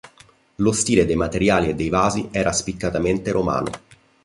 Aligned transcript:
Lo 0.55 0.71
stile 0.71 1.05
dei 1.05 1.15
materiali 1.15 1.69
e 1.69 1.75
dei 1.75 1.89
vasi 1.89 2.29
era 2.31 2.51
spiccatamente 2.51 3.29
romano. 3.29 3.69